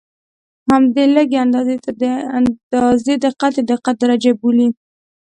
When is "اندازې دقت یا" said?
2.37-3.63